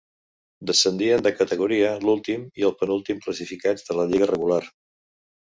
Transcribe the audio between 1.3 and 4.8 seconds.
categoria l'últim i el penúltim classificats de la lliga regular.